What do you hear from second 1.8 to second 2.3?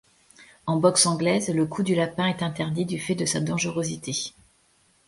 du lapin